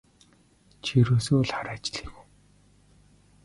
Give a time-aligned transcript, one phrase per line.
[0.83, 2.27] Чи ерөөсөө л хар ажлын хүн.